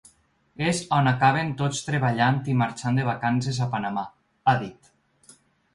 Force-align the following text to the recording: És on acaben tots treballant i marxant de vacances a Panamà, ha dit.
És 0.69 0.79
on 0.99 1.09
acaben 1.11 1.51
tots 1.59 1.83
treballant 1.89 2.41
i 2.55 2.59
marxant 2.63 2.99
de 3.01 3.07
vacances 3.11 3.61
a 3.67 3.71
Panamà, 3.77 4.09
ha 4.55 4.59
dit. 4.65 4.93